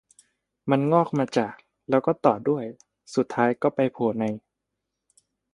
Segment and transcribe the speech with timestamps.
[0.69, 1.55] มันงอกมาจาก
[1.89, 2.63] แล้วก็ต่อด้วย
[3.15, 4.25] สุดท้ายก็ไปโผล่ใน